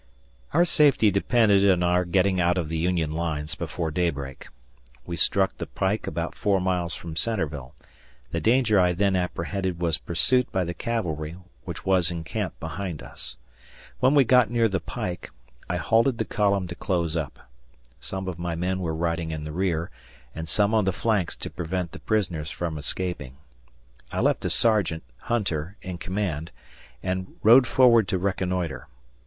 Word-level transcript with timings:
Our 0.51 0.65
safety 0.65 1.11
depended 1.11 1.69
on 1.69 1.83
our 1.83 2.05
getting 2.05 2.39
out 2.41 2.57
of 2.57 2.69
the 2.69 2.77
Union 2.79 3.11
lines 3.11 3.53
before 3.53 3.91
daybreak. 3.91 4.47
We 5.05 5.15
struck 5.15 5.55
the 5.57 5.67
pike 5.67 6.07
about 6.07 6.33
four 6.33 6.59
miles 6.59 6.95
from 6.95 7.15
Centreville; 7.15 7.75
the 8.31 8.41
danger 8.41 8.79
I 8.79 8.93
then 8.93 9.15
apprehended 9.15 9.79
was 9.79 9.99
pursuit 9.99 10.51
by 10.51 10.63
the 10.63 10.73
cavalry, 10.73 11.35
which 11.65 11.85
was 11.85 12.09
in 12.09 12.23
camp 12.23 12.59
behind 12.59 13.03
us. 13.03 13.37
When 13.99 14.15
we 14.15 14.23
got 14.23 14.49
near 14.49 14.67
the 14.67 14.79
pike, 14.79 15.29
I 15.69 15.77
halted 15.77 16.17
the 16.17 16.25
column 16.25 16.67
to 16.69 16.75
close 16.75 17.15
up. 17.15 17.37
Some 17.99 18.27
of 18.27 18.39
my 18.39 18.55
men 18.55 18.79
were 18.79 18.95
riding 18.95 19.29
in 19.29 19.43
the 19.43 19.51
rear, 19.51 19.91
and 20.33 20.49
some 20.49 20.73
on 20.73 20.85
the 20.85 20.91
flanks 20.93 21.35
to 21.35 21.49
prevent 21.51 21.91
the 21.91 21.99
prisoners 21.99 22.49
from 22.49 22.79
escaping. 22.79 23.37
I 24.11 24.19
left 24.21 24.45
a 24.45 24.49
sergeant, 24.49 25.03
Hunter, 25.19 25.77
in 25.83 25.99
command 25.99 26.49
and 27.03 27.35
rode 27.43 27.67
forward 27.67 28.07
to 28.07 28.17
reconnoitre. 28.17 28.87